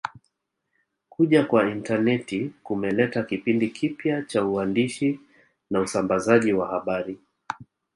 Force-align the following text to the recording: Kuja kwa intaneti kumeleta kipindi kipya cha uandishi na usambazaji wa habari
Kuja 1.09 1.43
kwa 1.45 1.69
intaneti 1.69 2.51
kumeleta 2.63 3.23
kipindi 3.23 3.69
kipya 3.69 4.21
cha 4.21 4.45
uandishi 4.45 5.19
na 5.69 5.81
usambazaji 5.81 6.53
wa 6.53 6.67
habari 6.67 7.17